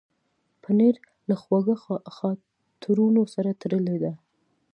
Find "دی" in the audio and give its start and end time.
4.03-4.13